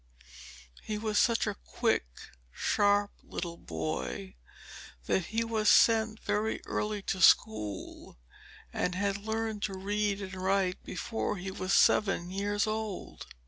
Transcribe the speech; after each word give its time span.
He 0.81 0.97
was 0.97 1.19
such 1.19 1.45
a 1.45 1.53
quick, 1.63 2.07
sharp 2.51 3.11
little 3.21 3.55
boy 3.57 4.33
that 5.05 5.25
he 5.25 5.43
was 5.43 5.69
sent 5.69 6.19
very 6.21 6.59
early 6.65 7.03
to 7.03 7.21
school, 7.21 8.17
and 8.73 8.95
had 8.95 9.17
learned 9.17 9.61
to 9.65 9.75
read 9.77 10.19
and 10.19 10.33
write 10.33 10.83
before 10.83 11.37
he 11.37 11.51
was 11.51 11.71
seven 11.75 12.31
years 12.31 12.65
old. 12.65 13.27